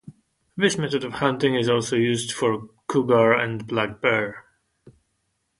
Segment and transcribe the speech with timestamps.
[0.57, 4.45] This method of hunting is also used for cougar and black bear.